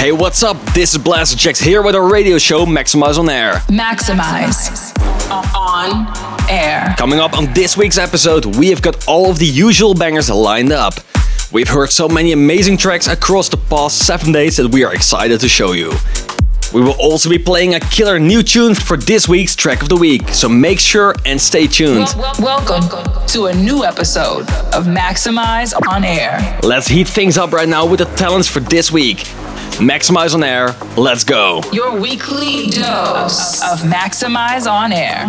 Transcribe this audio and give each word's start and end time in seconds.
Hey, 0.00 0.12
what's 0.12 0.42
up? 0.42 0.56
This 0.72 0.94
is 0.94 0.98
Blasterjaxx 0.98 1.62
here 1.62 1.82
with 1.82 1.94
our 1.94 2.10
radio 2.10 2.38
show 2.38 2.64
Maxximize 2.64 3.18
on 3.18 3.28
Air. 3.28 3.56
Maxximize 3.68 4.96
on 5.54 6.50
air. 6.50 6.94
Coming 6.96 7.20
up 7.20 7.36
on 7.36 7.52
this 7.52 7.76
week's 7.76 7.98
episode, 7.98 8.56
we 8.56 8.68
have 8.68 8.80
got 8.80 9.06
all 9.06 9.30
of 9.30 9.38
the 9.38 9.44
usual 9.44 9.92
bangers 9.92 10.30
lined 10.30 10.72
up. 10.72 10.94
We've 11.52 11.68
heard 11.68 11.90
so 11.90 12.08
many 12.08 12.32
amazing 12.32 12.78
tracks 12.78 13.08
across 13.08 13.50
the 13.50 13.58
past 13.58 14.06
seven 14.06 14.32
days 14.32 14.56
that 14.56 14.68
we 14.72 14.84
are 14.84 14.94
excited 14.94 15.38
to 15.40 15.50
show 15.50 15.72
you. 15.72 15.92
We 16.72 16.80
will 16.80 16.96
also 16.98 17.28
be 17.28 17.38
playing 17.38 17.74
a 17.74 17.80
killer 17.80 18.18
new 18.18 18.42
tune 18.42 18.74
for 18.74 18.96
this 18.96 19.28
week's 19.28 19.54
track 19.54 19.82
of 19.82 19.90
the 19.90 19.96
week, 19.96 20.30
so 20.30 20.48
make 20.48 20.80
sure 20.80 21.14
and 21.26 21.38
stay 21.38 21.66
tuned. 21.66 22.06
Wel- 22.16 22.34
welcome 22.38 23.26
to 23.26 23.46
a 23.46 23.54
new 23.54 23.84
episode 23.84 24.48
of 24.72 24.86
Maxximize 24.86 25.74
on 25.90 26.04
air. 26.04 26.58
Let's 26.62 26.88
heat 26.88 27.06
things 27.06 27.36
up 27.36 27.52
right 27.52 27.68
now 27.68 27.84
with 27.84 27.98
the 27.98 28.06
talents 28.06 28.48
for 28.48 28.60
this 28.60 28.90
week. 28.90 29.26
Maxximize 29.78 30.34
on 30.34 30.42
Air, 30.44 30.74
let's 30.96 31.24
go. 31.24 31.62
Your 31.72 31.98
weekly 31.98 32.66
dose 32.66 33.62
of 33.62 33.80
Maxximize 33.80 34.70
on 34.70 34.92
air. 34.92 35.26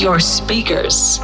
Your 0.00 0.20
speakers. 0.20 1.20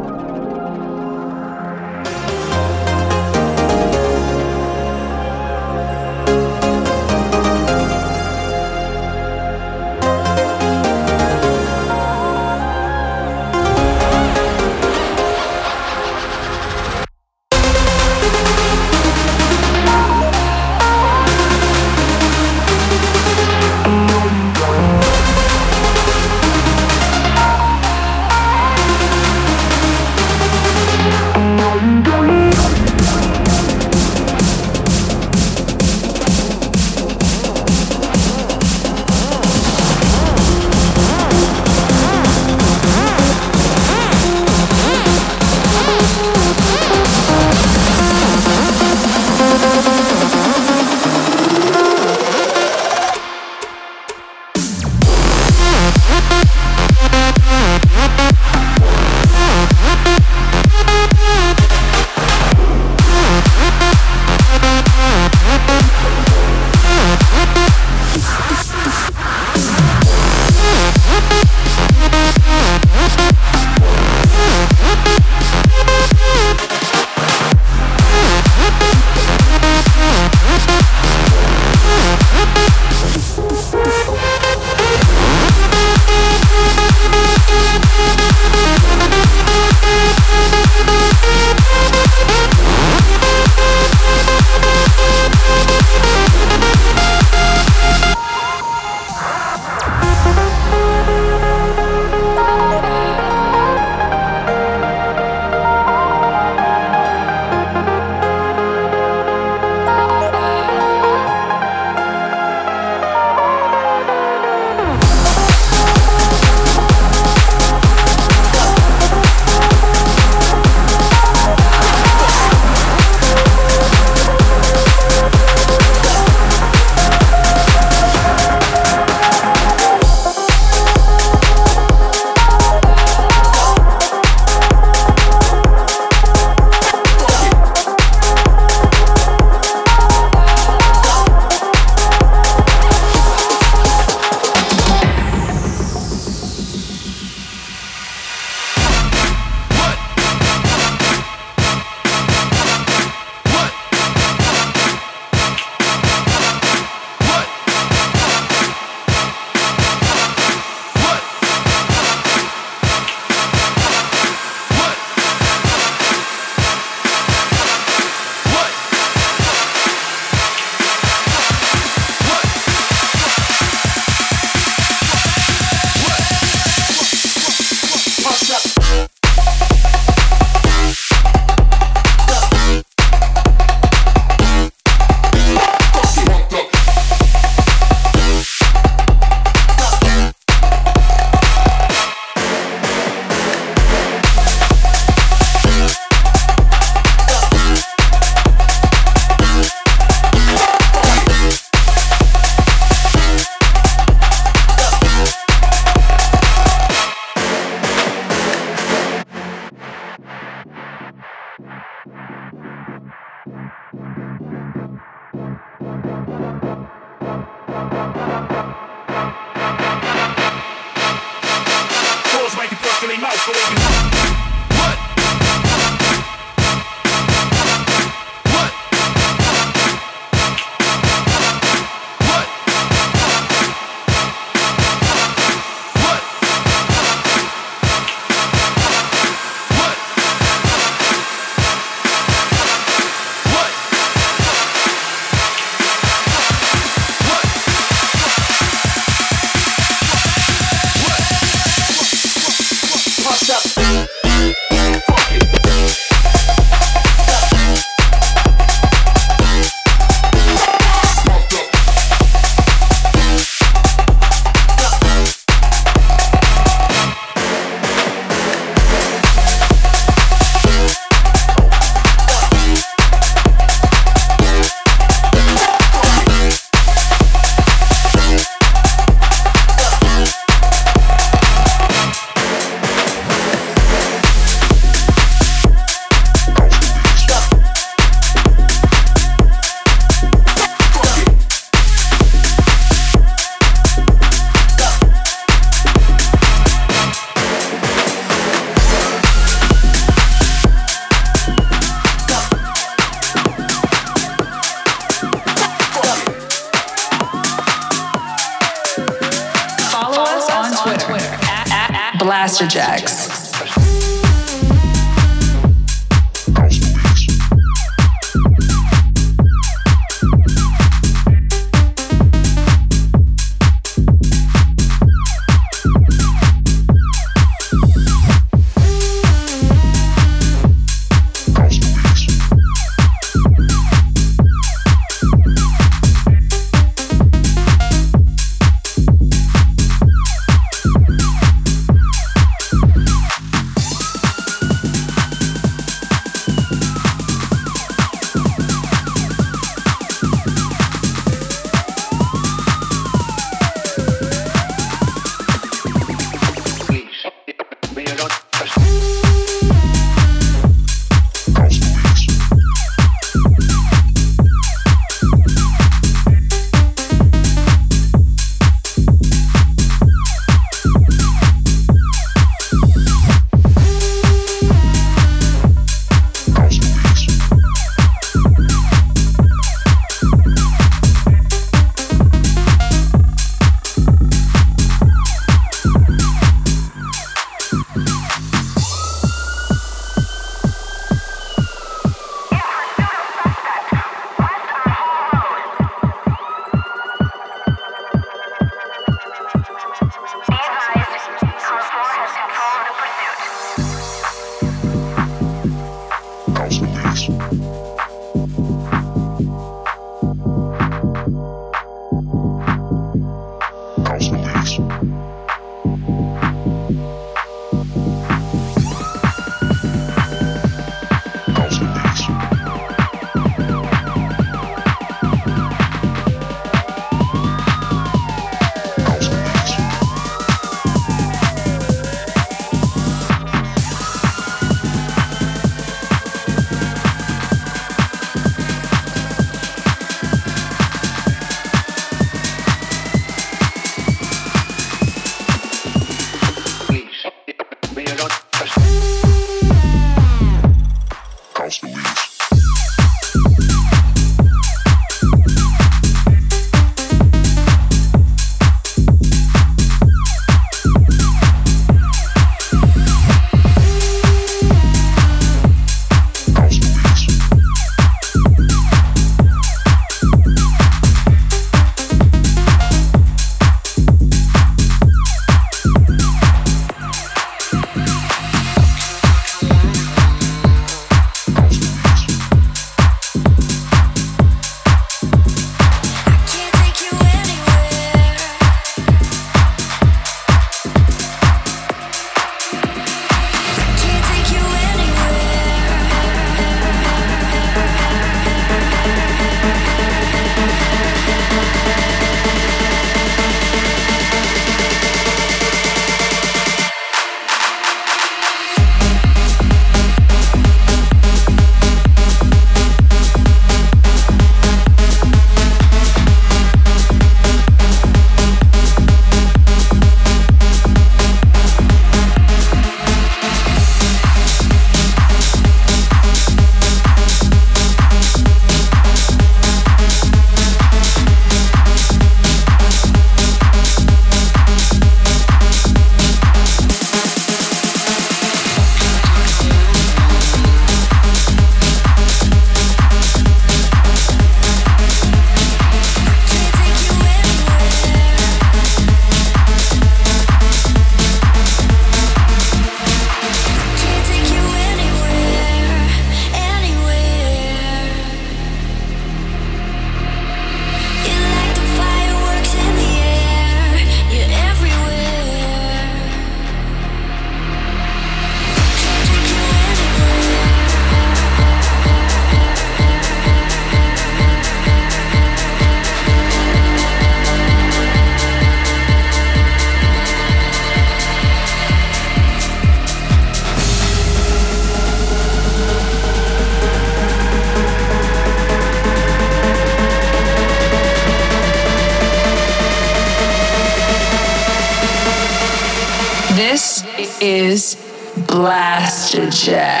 Yeah. 599.67 600.00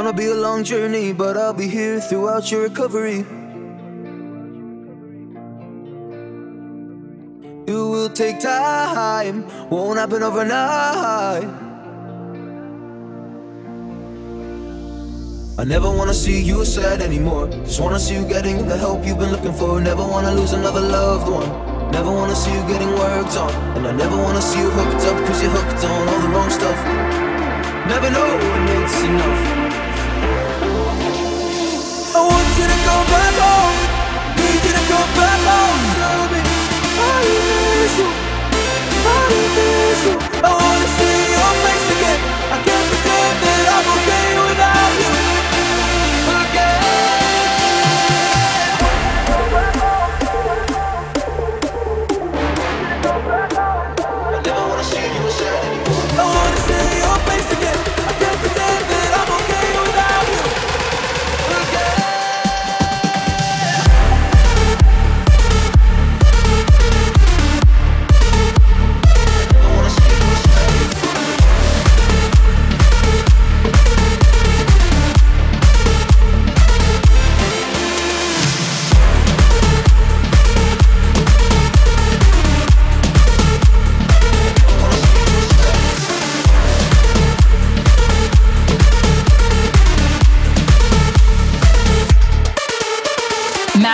Gonna 0.00 0.14
be 0.14 0.28
a 0.28 0.34
long 0.34 0.64
journey, 0.64 1.12
but 1.12 1.36
I'll 1.36 1.52
be 1.52 1.68
here 1.68 2.00
throughout 2.00 2.50
your 2.50 2.62
recovery. 2.62 3.18
It 7.66 7.80
will 7.92 8.08
take 8.08 8.40
time, 8.40 9.44
won't 9.68 9.98
happen 9.98 10.22
overnight. 10.22 11.44
I 15.58 15.64
never 15.64 15.90
wanna 15.90 16.14
see 16.14 16.40
you 16.40 16.64
sad 16.64 17.02
anymore. 17.02 17.48
Just 17.68 17.82
wanna 17.82 18.00
see 18.00 18.14
you 18.14 18.24
getting 18.26 18.66
the 18.66 18.78
help 18.78 19.04
you've 19.04 19.18
been 19.18 19.30
looking 19.30 19.52
for. 19.52 19.82
Never 19.82 20.02
wanna 20.02 20.32
lose 20.32 20.54
another 20.54 20.80
loved 20.80 21.28
one. 21.28 21.50
Never 21.90 22.10
wanna 22.10 22.34
see 22.34 22.54
you 22.54 22.62
getting 22.72 22.88
worked 22.94 23.36
on. 23.36 23.52
And 23.76 23.86
I 23.86 23.92
never 23.92 24.16
wanna 24.16 24.40
see 24.40 24.60
you 24.60 24.70
hooked 24.70 25.04
up, 25.04 25.26
cause 25.26 25.42
you're 25.42 25.52
hooked 25.52 25.84
on 25.84 26.08
all 26.08 26.20
the 26.20 26.28
wrong 26.28 26.48
stuff. 26.48 26.78
Never 27.86 28.08
know 28.10 28.28
when 28.48 28.82
it's 28.82 29.02
enough. 29.02 29.69
To 32.56 32.66
go 32.66 32.96
back 33.12 33.34
home. 33.42 33.78
Go 34.90 34.96
back 35.14 35.40
home. 35.46 35.82
Tell 35.94 36.22
me, 36.32 36.40
I 36.42 37.22
miss 37.78 37.94
you. 38.00 38.08
I 39.06 39.22
miss 39.56 40.00
you. 40.06 40.14
I 40.42 40.50
wanna 40.50 40.88
see 40.98 41.18
your 41.30 41.52
face 41.62 41.88
again. 41.94 42.20
I 42.50 42.58
can't 42.66 42.86
pretend 42.90 43.36
that 43.44 43.62
I'm 43.76 43.86
okay 43.94 44.49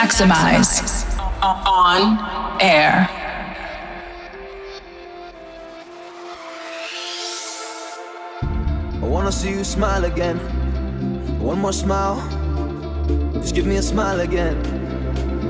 Maxximize 0.07 1.03
on 1.42 2.61
air. 2.61 3.09
I 9.03 9.05
wanna 9.05 9.33
see 9.33 9.51
you 9.51 9.64
smile 9.64 10.05
again. 10.05 10.38
One 11.40 11.59
more 11.59 11.73
smile. 11.73 12.23
Just 13.33 13.57
give 13.57 13.66
me 13.66 13.79
a 13.79 13.83
smile 13.83 14.21
again. 14.21 14.57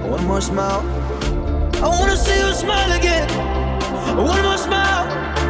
One 0.09 0.25
more 0.25 0.41
smile. 0.41 0.81
I 1.85 1.89
wanna 1.89 2.17
see 2.17 2.39
you 2.41 2.55
smile 2.55 2.93
again. 2.93 3.29
One 4.17 4.43
more 4.43 4.57
smile. 4.57 5.46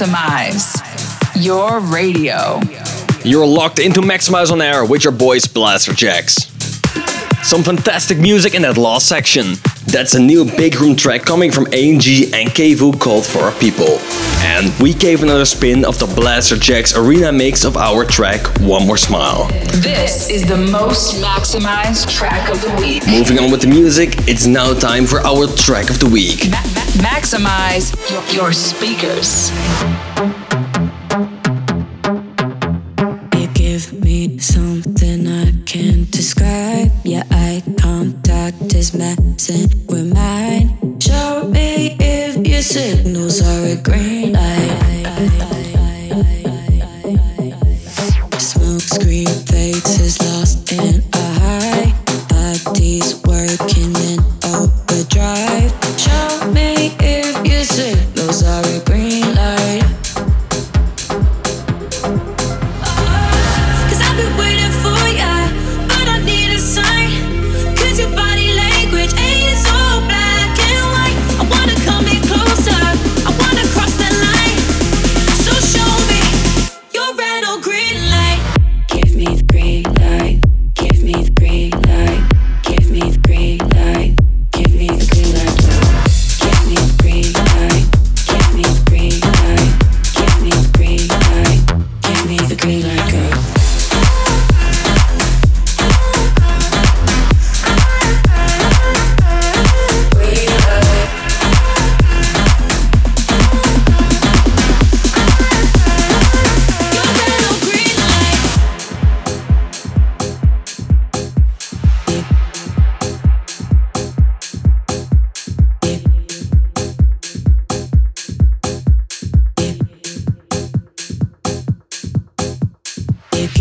Maximize 0.00 1.44
your 1.44 1.80
radio. 1.80 2.58
You're 3.22 3.46
locked 3.46 3.78
into 3.78 4.00
Maxximize 4.00 4.50
on 4.50 4.62
Air 4.62 4.86
with 4.86 5.04
your 5.04 5.12
boys 5.12 5.44
Blasterjaxx. 5.44 6.59
Some 7.42 7.62
fantastic 7.64 8.18
music 8.18 8.54
in 8.54 8.62
that 8.62 8.76
last 8.76 9.08
section. 9.08 9.54
That's 9.86 10.14
a 10.14 10.20
new 10.20 10.44
big 10.44 10.78
room 10.80 10.94
track 10.94 11.22
coming 11.22 11.50
from 11.50 11.66
ANG 11.72 12.00
and 12.34 12.48
Kevu 12.50 13.00
called 13.00 13.26
For 13.26 13.40
Our 13.40 13.52
People. 13.52 13.98
And 14.42 14.72
we 14.78 14.92
gave 14.94 15.22
another 15.22 15.44
spin 15.46 15.84
of 15.84 15.98
the 15.98 16.06
Blasterjaxx 16.06 16.96
arena 16.96 17.32
mix 17.32 17.64
of 17.64 17.76
our 17.76 18.04
track 18.04 18.46
One 18.60 18.86
More 18.86 18.98
Smile. 18.98 19.48
This 19.80 20.28
is 20.30 20.46
the 20.46 20.56
most 20.56 21.14
maximized 21.20 22.08
track 22.14 22.50
of 22.50 22.60
the 22.60 22.70
week. 22.80 23.06
Moving 23.08 23.38
on 23.38 23.50
with 23.50 23.62
the 23.62 23.68
music, 23.68 24.14
it's 24.28 24.46
now 24.46 24.72
time 24.74 25.06
for 25.06 25.20
our 25.20 25.46
track 25.48 25.90
of 25.90 25.98
the 25.98 26.08
week. 26.08 26.50
Ma- 26.50 26.60
ma- 26.60 27.08
maximize 27.08 27.90
your, 28.12 28.42
your 28.44 28.52
speakers. 28.52 29.50
Describe. 36.20 36.92
Your 37.02 37.22
eye 37.30 37.62
contact 37.80 38.74
is 38.74 38.92
messing 38.92 39.70
with 39.88 40.12
mine. 40.12 41.00
Show 41.00 41.48
me 41.48 41.96
if 41.98 42.46
your 42.46 42.60
signals 42.60 43.40
are 43.40 43.64
a 43.72 43.76
green 43.76 44.19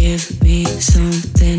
give 0.10 0.41
me 0.41 0.65
something. 0.65 1.59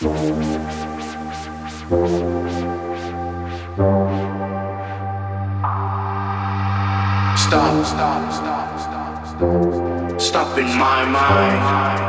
Stop, 0.00 0.16
stop, 7.84 8.32
stop, 8.32 8.80
stop, 8.80 9.26
stop. 9.26 10.18
Stop 10.18 10.56
in 10.56 10.78
my 10.78 11.04
mind. 11.04 12.00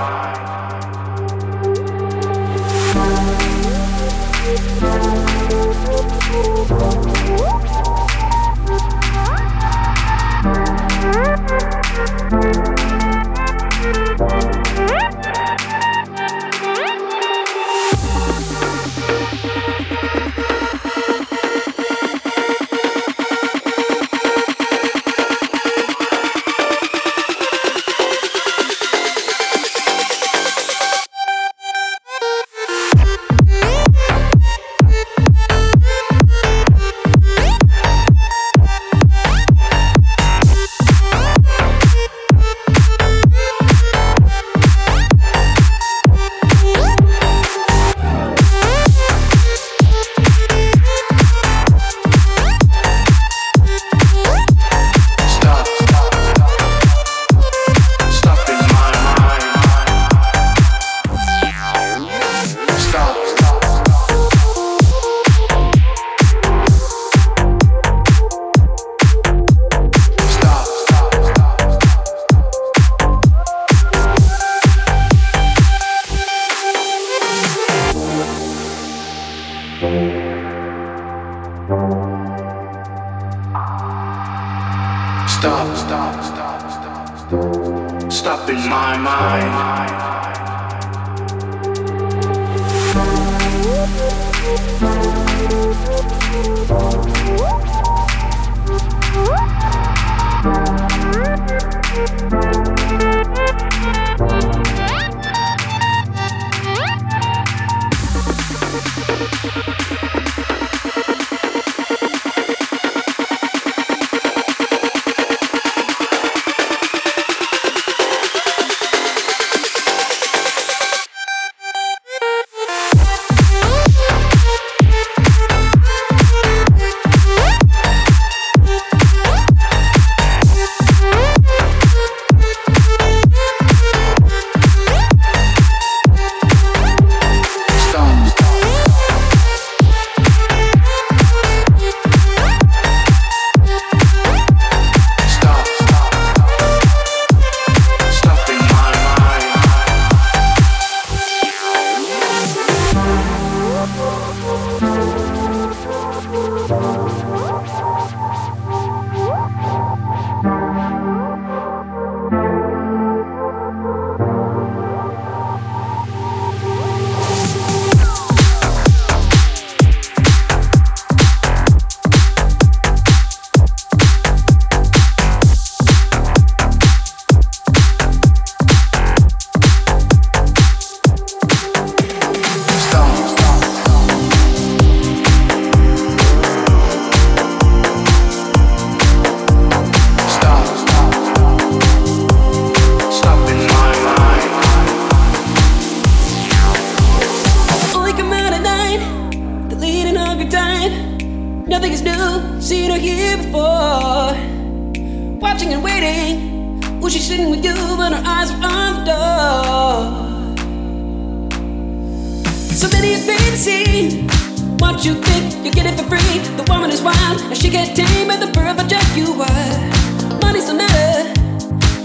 You 215.02 215.16
think 215.16 215.66
you 215.66 215.72
get 215.72 215.88
it 215.88 216.00
for 216.00 216.08
free? 216.08 216.38
The 216.58 216.64
woman 216.70 216.92
is 216.92 217.02
wild 217.02 217.42
and 217.42 217.58
she 217.58 217.72
can't 217.72 217.96
tame 217.96 218.28
by 218.28 218.36
the 218.38 218.52
perfect 218.54 218.88
jack 218.88 219.18
you 219.18 219.34
are. 219.34 220.40
Money's 220.42 220.68
no 220.68 220.76
matter 220.76 221.34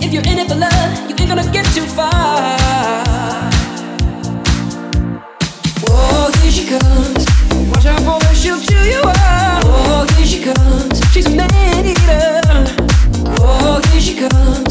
if 0.02 0.14
you're 0.14 0.22
in 0.22 0.38
it 0.38 0.48
for 0.48 0.54
love. 0.54 1.10
You 1.10 1.14
ain't 1.20 1.28
gonna 1.28 1.52
get 1.52 1.66
too 1.74 1.84
far. 1.84 2.56
Oh, 5.90 6.30
here 6.40 6.50
she 6.50 6.64
comes. 6.66 7.26
Watch 7.70 7.84
out 7.84 8.00
for 8.00 8.26
her, 8.26 8.34
she'll 8.34 8.60
chew 8.60 8.84
you 8.88 9.02
up. 9.02 9.62
Oh, 9.66 10.06
here 10.16 10.26
she 10.26 10.42
comes. 10.42 10.98
She's 11.12 11.26
a 11.26 11.36
man 11.36 11.84
eater. 11.84 12.40
Oh, 13.40 13.78
here 13.92 14.00
she 14.00 14.16
comes. 14.16 14.65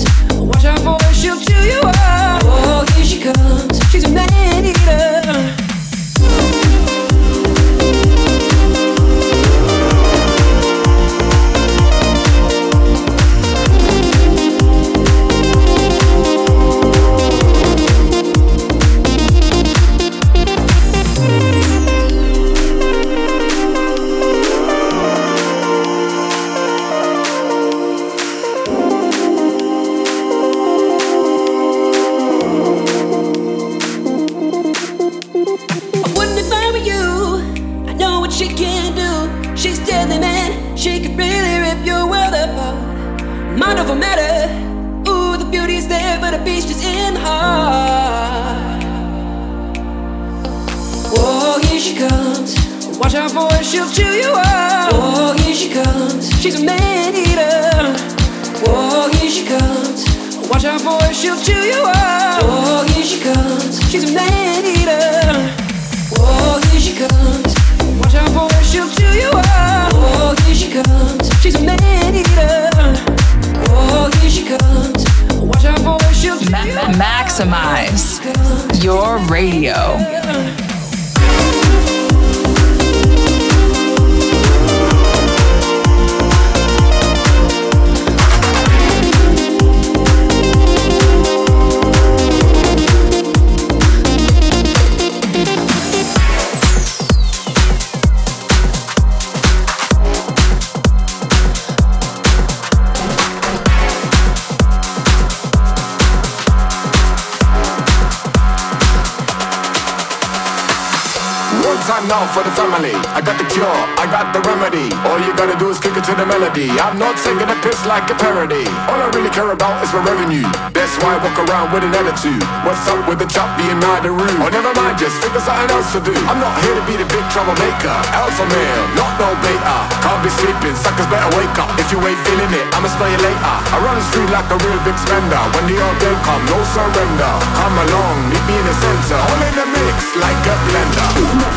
Family. 112.76 112.93
I 113.15 113.21
got 113.21 113.38
the 113.38 113.47
cure, 113.47 113.80
I 113.99 114.05
got 114.07 114.34
the 114.34 114.41
remedy. 114.43 114.91
All 115.07 115.19
gotta 115.36 115.59
do 115.59 115.69
is 115.69 115.79
kick 115.79 115.95
it 115.95 116.03
to 116.07 116.15
the 116.15 116.25
melody. 116.25 116.71
I'm 116.79 116.95
not 116.95 117.19
taking 117.19 117.47
a 117.47 117.57
piss 117.59 117.79
like 117.86 118.07
a 118.07 118.15
parody. 118.15 118.63
All 118.88 118.99
I 118.99 119.11
really 119.11 119.29
care 119.36 119.51
about 119.51 119.83
is 119.83 119.91
my 119.91 120.01
revenue. 120.07 120.47
That's 120.71 120.95
why 121.03 121.15
I 121.15 121.19
walk 121.19 121.36
around 121.36 121.75
with 121.75 121.83
an 121.83 121.91
attitude. 121.91 122.39
What's 122.63 122.81
up 122.88 123.03
with 123.03 123.19
the 123.19 123.27
chop 123.27 123.51
being 123.59 123.77
mad 123.83 124.07
and 124.07 124.15
rude? 124.15 124.39
Oh, 124.39 124.47
never 124.47 124.71
mind, 124.71 124.95
just 124.95 125.19
figure 125.19 125.43
something 125.43 125.69
else 125.75 125.91
to 125.91 125.99
do. 125.99 126.15
I'm 126.31 126.39
not 126.39 126.55
here 126.63 126.75
to 126.75 126.83
be 126.88 126.95
the 126.95 127.07
big 127.11 127.25
troublemaker. 127.36 127.95
Alpha 128.15 128.45
male, 128.47 128.86
not 128.95 129.11
no 129.19 129.29
beta. 129.43 129.77
Can't 130.07 130.21
be 130.23 130.31
sleeping, 130.39 130.75
suckers 130.79 131.09
better 131.11 131.29
wake 131.36 131.57
up. 131.59 131.69
If 131.75 131.91
you 131.91 131.99
ain't 131.99 132.21
feeling 132.23 132.51
it, 132.55 132.65
I'ma 132.71 132.88
spell 132.88 133.11
you 133.11 133.19
later. 133.19 133.55
I 133.75 133.77
run 133.83 133.99
the 133.99 134.05
street 134.07 134.31
like 134.31 134.47
a 134.47 134.57
real 134.63 134.79
big 134.88 134.97
spender. 135.03 135.43
When 135.51 135.67
the 135.67 135.77
old 135.83 135.97
day 135.99 136.15
come, 136.23 136.43
no 136.47 136.59
surrender. 136.71 137.33
Come 137.59 137.75
along, 137.75 138.15
meet 138.31 138.43
me 138.47 138.55
in 138.55 138.65
the 138.65 138.75
center. 138.79 139.19
All 139.19 139.41
in 139.43 139.53
the 139.59 139.67
mix 139.67 140.15
like 140.15 140.41
a 140.47 140.55
blender. 140.63 141.07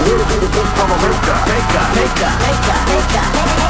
Here 0.03 0.19
be 0.19 0.37
the 0.43 0.51
big 0.51 0.69
troublemaker. 0.75 1.37
Maker, 1.47 1.85
maker, 1.95 2.33
maker, 2.43 2.79
maker. 2.91 3.25
All 3.39 3.68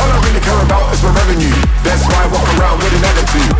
I 0.00 0.18
really 0.24 0.40
care 0.40 0.60
about 0.64 0.92
is 0.92 1.02
my 1.02 1.10
revenue. 1.14 1.54
That's 1.82 2.04
why 2.08 2.24
I 2.24 2.26
walk 2.28 2.46
around 2.58 2.78
with 2.82 2.92
an 2.94 3.04
attitude. 3.04 3.52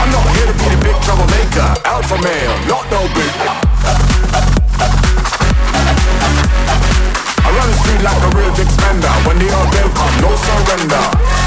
I'm 0.00 0.10
not 0.10 0.26
here 0.34 0.46
to 0.46 0.54
be 0.58 0.66
the 0.72 0.78
big 0.82 0.96
troublemaker. 1.02 1.68
Alpha 1.84 2.18
male, 2.22 2.56
not 2.66 2.84
no 2.90 3.06
big. 3.14 3.32
I 7.38 7.48
run 7.54 7.68
the 7.70 7.76
street 7.82 8.02
like 8.02 8.22
a 8.22 8.30
real 8.36 8.52
big 8.56 8.68
spender. 8.68 9.12
When 9.26 9.38
the 9.38 9.48
come, 9.94 10.14
no 10.20 10.30
surrender. 10.36 11.41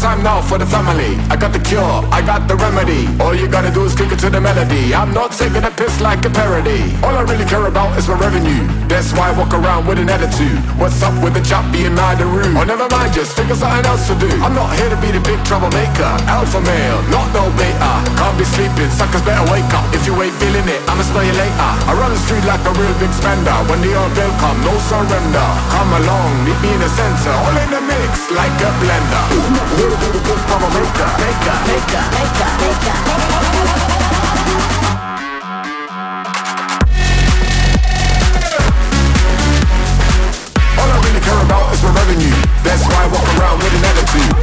Time 0.00 0.22
now 0.24 0.40
for 0.40 0.56
the 0.56 0.64
family. 0.64 1.20
I 1.28 1.36
got 1.36 1.52
the 1.52 1.60
cure, 1.60 2.00
I 2.08 2.24
got 2.24 2.48
the 2.48 2.56
remedy. 2.56 3.04
All 3.20 3.36
you 3.36 3.46
gotta 3.46 3.70
do 3.70 3.84
is 3.84 3.94
kick 3.94 4.10
it 4.10 4.18
to 4.24 4.30
the 4.30 4.40
melody. 4.40 4.94
I'm 4.94 5.12
not 5.12 5.32
taking 5.32 5.62
a 5.62 5.70
piss 5.70 6.00
like 6.00 6.24
a 6.24 6.30
parody. 6.30 6.96
All 7.04 7.12
I 7.12 7.22
really 7.28 7.44
care 7.44 7.66
about 7.66 7.92
is 7.98 8.08
my 8.08 8.16
revenue. 8.16 8.64
That's 8.88 9.12
why 9.12 9.28
I 9.28 9.32
walk 9.36 9.52
around 9.52 9.86
with 9.86 9.98
an 9.98 10.08
attitude. 10.08 10.56
What's 10.80 11.02
up 11.02 11.12
with 11.22 11.34
the 11.34 11.44
chop 11.44 11.70
being 11.70 11.94
mad 11.94 12.20
and 12.20 12.32
rude? 12.32 12.56
Oh, 12.56 12.64
never 12.64 12.88
mind, 12.88 13.12
just 13.12 13.36
figure 13.36 13.54
something 13.54 13.84
else 13.84 14.08
to 14.08 14.16
do. 14.16 14.30
I'm 14.40 14.56
not 14.56 14.72
here 14.72 14.88
to 14.88 14.96
be 15.04 15.12
the 15.12 15.20
big 15.20 15.38
troublemaker. 15.44 16.10
Alpha 16.32 16.60
male, 16.64 17.00
not 17.12 17.28
no 17.36 17.44
beta. 17.60 17.69
Spell. 21.60 21.88
I 21.88 21.92
run 22.00 22.10
the 22.12 22.20
street 22.24 22.44
like 22.44 22.64
a 22.64 22.72
real 22.80 22.94
big 22.98 23.12
spender. 23.12 23.52
When 23.68 23.80
the 23.84 23.92
old 23.92 24.12
bill 24.14 24.32
come, 24.40 24.58
no 24.64 24.74
surrender. 24.88 25.46
Come 25.70 25.92
along, 26.00 26.44
me 26.44 26.52
in 26.64 26.78
the 26.80 26.88
center. 26.88 27.34
All 27.44 27.56
in 27.56 27.70
the 27.70 27.82
mix 27.84 28.30
like 28.32 28.56
a 28.64 28.70
blender. 28.80 29.24
To 29.30 29.38
be 30.00 30.08
the 30.16 30.20
big 30.24 30.40
troublemaker. 30.48 31.08
Maker, 31.20 31.56
maker, 31.68 32.04
maker, 32.16 32.50
maker. 32.64 32.98
Care 41.20 41.42
about 41.44 41.68
is 41.74 41.82
my 41.84 41.92
revenue. 41.92 42.32
That's 42.64 42.80
why 42.88 43.04
I 43.04 43.06
walk 43.12 43.28
around 43.36 43.58
with 43.60 43.76
an 43.76 43.84
attitude. 43.84 44.34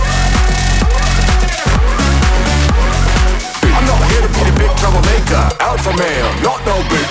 I'm 3.65 3.86
not 3.89 3.97
here 4.13 4.22
to 4.22 4.30
be 4.30 4.41
the 4.45 4.53
big 4.61 4.72
troublemaker. 4.78 5.43
Alpha 5.59 5.91
male, 5.97 6.32
not 6.78 6.84
no 6.84 6.89
big. 6.89 7.07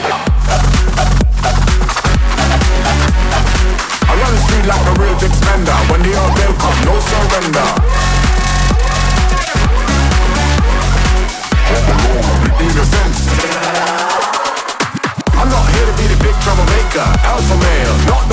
I 4.06 4.12
run 4.20 4.32
the 4.32 4.40
street 4.46 4.66
like 4.66 4.86
a 4.86 4.92
real 5.00 5.18
big 5.18 5.32
spender. 5.34 5.72
When 5.90 6.02
the 6.02 6.14
old 6.14 6.34
bill 6.34 6.54
come, 6.60 6.78
no 6.84 6.94
surrender. 7.00 7.66
In 12.60 12.78
a 12.78 12.84
sense. 12.84 13.18
I'm 15.34 15.48
not 15.48 15.66
here 15.74 15.86
to 15.86 15.92
be 15.98 16.06
the 16.06 16.18
big 16.22 16.34
troublemaker. 16.42 17.06
Alpha 17.24 17.56
male, 17.56 17.96
not. 18.06 18.26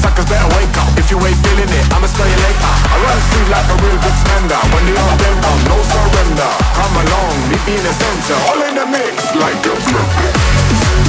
Suckers 0.00 0.24
better 0.26 0.48
wake 0.56 0.72
up. 0.80 0.88
If 0.96 1.10
you 1.10 1.18
ain't 1.20 1.36
feeling 1.44 1.68
it, 1.68 1.84
I'ma 1.92 2.06
spell 2.08 2.28
you 2.28 2.38
later. 2.40 2.72
I 2.88 2.96
run 3.04 3.18
street 3.28 3.48
like 3.52 3.68
a 3.68 3.76
real 3.82 3.98
good 4.00 4.16
spender. 4.24 4.60
When 4.72 4.84
the 4.88 4.94
old 4.96 5.18
them 5.20 5.36
come, 5.44 5.62
no 5.68 5.78
surrender. 5.84 6.50
Come 6.72 6.94
along, 7.04 7.34
meet 7.52 7.62
me 7.68 7.74
in 7.76 7.84
the 7.84 7.92
center. 7.92 8.38
All 8.48 8.60
in 8.64 8.74
the 8.80 8.86
mix, 8.88 9.16
like 9.36 9.60
a 9.68 9.74
Maxximize 9.74 11.03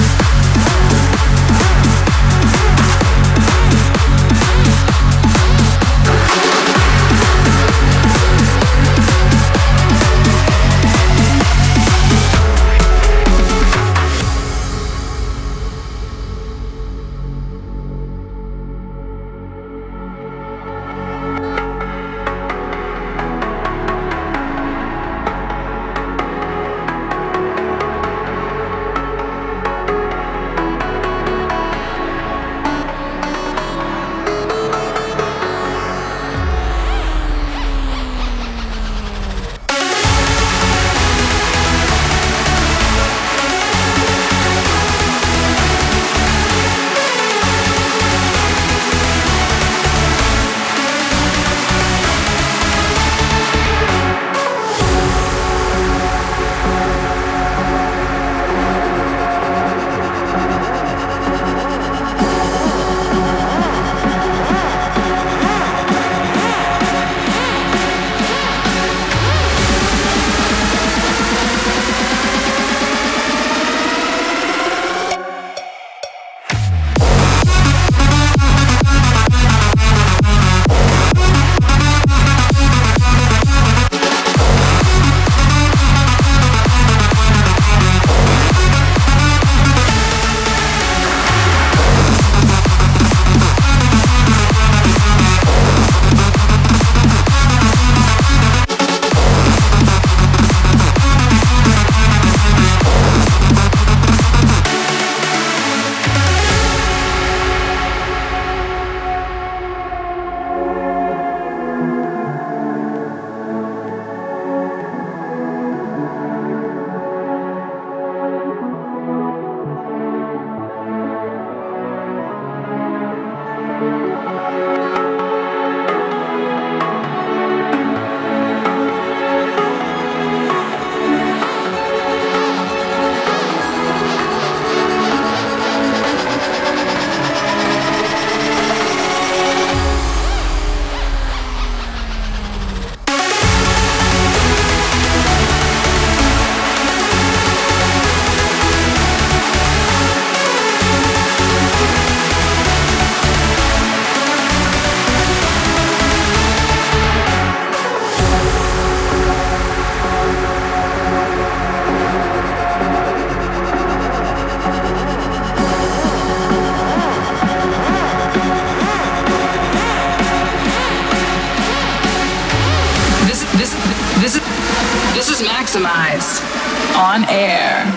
on 176.95 177.25
air. 177.29 177.94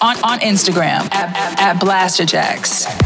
On, 0.00 0.16
on, 0.16 0.24
on 0.24 0.38
Instagram 0.40 1.12
at, 1.14 1.58
at, 1.58 1.60
at 1.60 2.97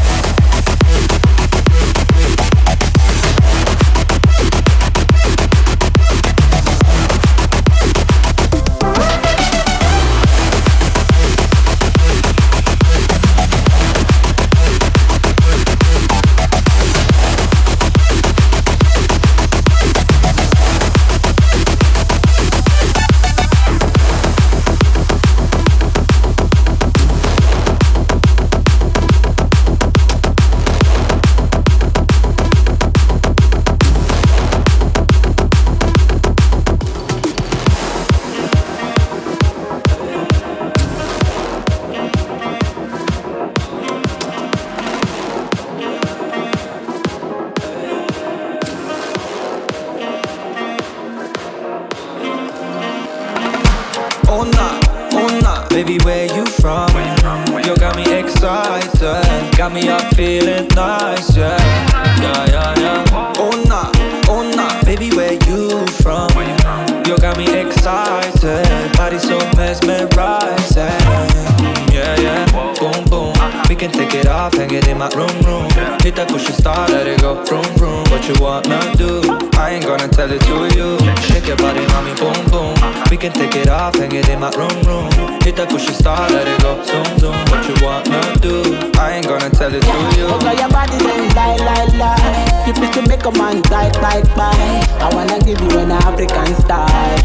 sell 89.63 89.75
it 89.75 89.81
to 89.81 90.19
you. 90.19 90.27
Because 90.27 90.59
your 90.59 90.69
body 90.69 90.97
then 90.99 91.23
lie, 91.35 91.55
lie, 91.55 91.87
lie. 91.95 92.65
You 92.67 92.73
fit 92.73 92.91
to 92.95 93.01
make 93.07 93.23
a 93.23 93.31
man 93.31 93.61
bite, 93.71 93.95
bite, 94.03 94.27
bite. 94.35 94.83
I 94.99 95.07
wanna 95.15 95.39
give 95.39 95.61
you 95.61 95.79
an 95.79 95.91
African 95.91 96.51
style. 96.59 97.15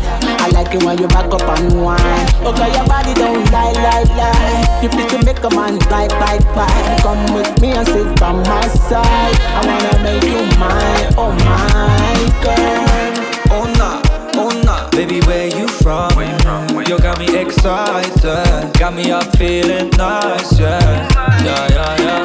I 0.44 0.46
like 0.54 0.72
it 0.74 0.82
when 0.84 0.98
you 0.98 1.08
back 1.08 1.32
up 1.34 1.42
and 1.42 1.82
whine. 1.82 2.26
Okay, 2.46 2.70
your 2.76 2.86
body 2.86 3.14
don't 3.14 3.42
lie, 3.50 3.74
lie, 3.84 4.06
lie. 4.14 4.80
You 4.82 4.88
fit 4.88 5.08
to 5.10 5.18
make 5.26 5.42
a 5.42 5.50
man 5.50 5.78
bite, 5.90 6.14
bite, 6.22 6.46
bite. 6.54 7.00
Come 7.02 7.22
with 7.34 7.50
me 7.60 7.72
and 7.72 7.86
sit 7.88 8.08
by 8.20 8.32
my 8.32 8.66
side. 8.86 9.34
I 9.58 9.60
wanna 9.66 9.94
make 10.06 10.22
you 10.22 10.42
mine, 10.62 11.06
oh 11.18 11.32
my 11.42 12.18
girl. 12.44 13.14
Oh 13.50 13.66
nah, 13.78 13.98
oh 14.38 14.52
nah. 14.64 14.88
Baby, 14.90 15.20
where 15.26 15.48
you 15.48 15.66
from? 15.66 16.14
Where 16.14 16.30
you 16.30 16.38
from? 16.38 16.74
Where 16.74 16.98
got 16.98 17.18
me 17.18 17.28
excited, 17.38 18.78
got 18.78 18.94
me 18.94 19.10
up 19.12 19.36
feeling 19.36 19.90
nice, 19.90 20.58
yeah, 20.58 21.08
yeah, 21.44 21.68
yeah. 21.70 21.96
yeah. 22.02 22.17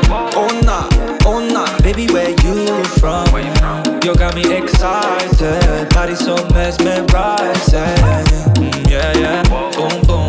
Baby, 1.96 2.12
where 2.12 2.30
you 2.30 2.84
from? 2.98 3.32
Where 3.32 3.46
you, 3.46 3.54
from? 3.58 4.00
you 4.04 4.16
got 4.16 4.34
me 4.34 4.42
excited. 4.58 5.90
Body 5.90 6.16
so 6.16 6.34
mesmerizing. 6.50 7.06
Mm, 8.58 8.90
yeah, 8.90 9.16
yeah. 9.16 9.44
Boom, 9.78 10.02
boom. 10.02 10.23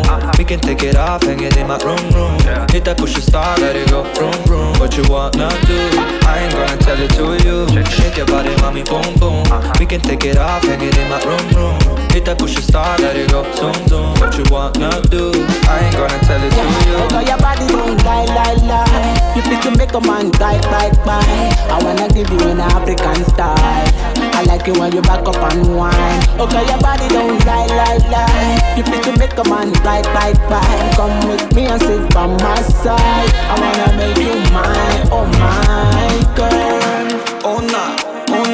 We 0.45 0.49
can 0.49 0.59
take 0.59 0.83
it 0.83 0.95
off 0.95 1.23
and 1.23 1.39
get 1.39 1.57
in 1.57 1.65
my 1.65 1.81
room, 1.81 1.97
room. 2.13 2.37
Yeah. 2.45 2.69
Hit 2.69 2.85
that 2.85 2.99
push 2.99 3.17
star, 3.17 3.57
let 3.57 3.75
it 3.75 3.89
go, 3.89 4.05
room, 4.13 4.37
room. 4.45 4.77
What 4.77 4.93
you 4.93 5.01
wanna 5.09 5.49
do? 5.65 5.81
I 6.21 6.45
ain't 6.45 6.53
gonna 6.53 6.77
tell 6.77 7.01
it 7.01 7.09
to 7.17 7.33
you. 7.41 7.65
Shake 7.89 8.21
your 8.21 8.29
body, 8.29 8.53
mommy, 8.61 8.83
boom, 8.85 9.09
boom. 9.17 9.41
We 9.81 9.89
can 9.89 10.05
take 10.05 10.21
it 10.21 10.37
off 10.37 10.61
and 10.69 10.77
get 10.77 10.93
in 11.01 11.09
my 11.09 11.17
room, 11.25 11.41
room. 11.57 11.81
Hit 12.13 12.29
that 12.29 12.37
push 12.37 12.53
star, 12.61 12.95
let 13.01 13.17
it 13.17 13.33
go, 13.33 13.41
zoom, 13.57 13.73
zoom. 13.89 14.13
What 14.21 14.37
you 14.37 14.45
wanna 14.53 15.01
do? 15.09 15.33
I 15.65 15.81
ain't 15.81 15.97
gonna 15.97 16.21
tell 16.29 16.37
it 16.37 16.53
yeah. 16.53 16.61
to 16.61 16.93
you. 16.93 17.01
Make 17.09 17.25
your 17.25 17.41
body 17.41 17.65
boom, 17.65 17.97
lie, 18.05 18.29
lie, 18.29 18.61
lie. 18.69 19.33
You 19.33 19.41
fit 19.49 19.65
to 19.65 19.73
make 19.73 19.97
a 19.97 20.01
man 20.05 20.29
die, 20.37 20.61
die, 20.61 20.93
die. 21.09 21.57
I 21.73 21.81
wanna 21.81 22.05
give 22.13 22.29
you 22.29 22.53
an 22.53 22.61
African 22.61 23.17
style. 23.33 24.14
I 24.35 24.43
like 24.43 24.67
it 24.67 24.77
when 24.77 24.91
you 24.93 25.01
back 25.01 25.25
up 25.27 25.35
and 25.51 25.75
whine. 25.75 26.21
Okay, 26.39 26.65
your 26.67 26.79
body 26.79 27.07
don't 27.07 27.39
lie, 27.45 27.67
lie, 27.67 27.97
lie. 28.11 28.75
You 28.77 28.83
fit 28.83 29.03
to 29.03 29.17
make 29.17 29.37
a 29.37 29.43
man 29.49 29.71
tight, 29.83 30.03
tight, 30.05 30.37
bye. 30.49 30.91
Come 30.95 31.29
with 31.29 31.53
me 31.55 31.65
and 31.67 31.81
sit 31.81 32.13
by 32.13 32.27
my 32.27 32.61
side. 32.61 33.29
I 33.51 33.55
wanna 33.61 33.97
make 33.97 34.17
you 34.17 34.35
mine, 34.51 35.07
oh 35.11 35.25
my 35.39 36.35
girl. 36.35 37.07
Oh 37.47 37.59
nah, 37.61 37.95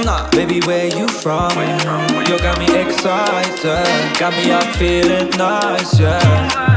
nah, 0.04 0.30
baby, 0.32 0.60
where 0.62 0.88
you 0.88 1.08
from? 1.08 1.52
You 2.28 2.38
got 2.40 2.58
me 2.60 2.66
excited, 2.80 4.20
got 4.20 4.34
me 4.34 4.52
up 4.52 4.64
feeling 4.76 5.30
nice, 5.32 6.00
yeah, 6.00 6.20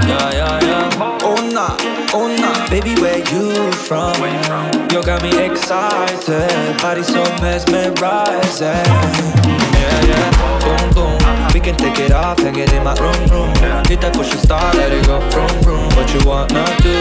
yeah, 0.07 0.33
yeah, 0.33 0.61
yeah. 0.65 1.19
Oh 1.23 1.37
nah, 1.53 1.77
oh 2.13 2.29
nah, 2.41 2.69
baby, 2.69 2.95
where 3.01 3.19
you 3.33 3.73
from? 3.73 4.15
You 4.91 5.03
got 5.03 5.23
me 5.23 5.45
excited, 5.45 6.79
body 6.81 7.03
so 7.03 7.23
mesmerizing, 7.41 8.85
yeah, 10.03 10.11
yeah. 10.11 10.61
Boom, 10.65 10.91
boom, 10.95 11.19
we 11.55 11.61
can 11.61 11.77
take 11.77 11.99
it 11.99 12.13
off, 12.13 12.39
hang 12.39 12.57
it 12.57 12.73
in 12.73 12.83
my 12.83 12.95
room, 12.99 13.15
room. 13.31 13.51
Hit 13.87 14.01
that 14.01 14.15
push 14.15 14.33
and 14.33 14.41
start, 14.41 14.75
let 14.77 14.93
it 14.93 15.07
go, 15.07 15.21
vroom, 15.31 15.51
vroom. 15.63 15.85
What 15.95 16.09
you 16.15 16.21
wanna 16.27 16.65
do? 16.83 16.95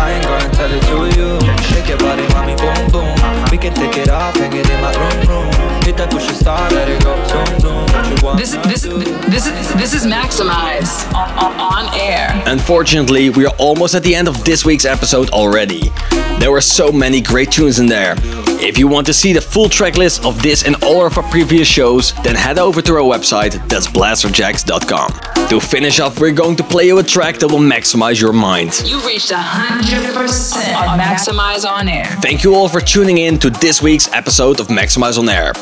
I 0.00 0.16
ain't 0.16 0.24
gonna 0.24 0.48
tell 0.54 0.70
it 0.72 0.82
to 0.90 0.96
you. 1.18 1.38
Shake 1.70 1.88
your 1.88 1.98
body, 1.98 2.26
mommy, 2.34 2.56
boom, 2.56 2.90
boom. 2.90 3.10
We 3.50 3.58
can 3.58 3.74
take 3.74 3.96
it 3.98 4.08
off, 4.08 4.34
hang 4.36 4.52
it 4.52 4.68
in 4.68 4.80
my 4.80 4.92
room, 4.96 5.18
room. 5.28 5.50
Hit 5.84 5.96
that 5.98 6.10
push 6.10 6.26
and 6.28 6.36
start, 6.36 6.72
let 6.72 6.88
it 6.88 7.02
go, 7.02 7.14
zoom, 7.28 7.60
zoom. 7.60 7.84
What 7.92 8.04
you 8.08 8.16
wanna 8.24 8.38
This 8.40 8.52
this 8.66 8.82
do? 8.82 8.98
this 9.30 9.46
is 9.46 9.74
this 9.74 9.92
is 9.94 10.06
Maxximize 10.06 11.06
on, 11.14 11.30
on, 11.38 11.52
on 11.60 12.00
air. 12.00 12.30
Unfortunately, 12.46 13.30
we 13.30 13.46
are 13.46 13.54
almost 13.58 13.94
at 13.94 14.02
the 14.02 14.14
end 14.14 14.28
of 14.28 14.44
this 14.44 14.64
week's 14.64 14.84
episode 14.84 15.30
already. 15.30 15.92
There 16.38 16.50
were 16.50 16.60
so 16.62 16.90
many 16.90 17.20
great 17.20 17.50
tunes 17.52 17.78
in 17.78 17.86
there. 17.86 18.14
If 18.62 18.76
you 18.76 18.86
want 18.88 19.06
to 19.06 19.14
see 19.14 19.32
the 19.32 19.40
full 19.40 19.68
track 19.68 19.96
list 19.96 20.24
of 20.24 20.42
this 20.42 20.64
and 20.64 20.76
all 20.84 21.06
of 21.06 21.16
our 21.16 21.28
previous 21.30 21.66
shows, 21.66 22.12
then 22.22 22.34
head 22.34 22.58
over 22.58 22.82
to 22.82 22.92
our 22.94 23.00
website, 23.18 23.52
that's 23.68 23.86
blasterjaxx.com. 23.86 25.48
To 25.48 25.60
finish 25.60 25.98
off, 25.98 26.20
we're 26.20 26.32
going 26.32 26.56
to 26.56 26.62
play 26.62 26.86
you 26.86 26.98
a 26.98 27.02
track 27.02 27.38
that 27.38 27.48
will 27.48 27.58
maximize 27.58 28.20
your 28.20 28.32
mind. 28.34 28.82
You 28.84 29.00
reached 29.06 29.30
hundred 29.32 30.14
percent 30.14 30.76
on 30.76 30.98
Maxximize 30.98 31.68
on 31.68 31.88
air. 31.88 32.04
Thank 32.20 32.44
you 32.44 32.54
all 32.54 32.68
for 32.68 32.80
tuning 32.80 33.18
in 33.18 33.38
to 33.38 33.50
this 33.50 33.82
week's 33.82 34.12
episode 34.12 34.60
of 34.60 34.68
Maxximize 34.68 35.18
on 35.18 35.28
Air. 35.28 35.52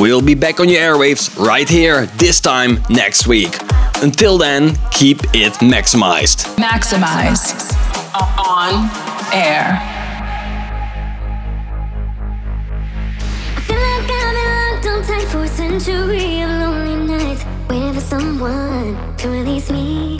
We'll 0.00 0.22
be 0.22 0.34
back 0.34 0.60
on 0.60 0.68
your 0.68 0.80
airwaves 0.80 1.38
right 1.38 1.68
here, 1.68 2.06
this 2.18 2.40
time 2.40 2.82
next 2.90 3.26
week. 3.26 3.56
Until 4.02 4.38
then, 4.38 4.76
keep 4.90 5.18
it 5.34 5.52
maximized. 5.54 6.46
Maxximize 6.56 7.72
on 8.38 8.90
air. 9.32 9.89
Century 15.80 16.42
of 16.42 16.50
lonely 16.50 17.06
nights, 17.06 17.44
waiting 17.70 17.94
for 17.94 18.00
someone 18.00 19.16
to 19.16 19.28
release 19.28 19.70
me. 19.70 20.19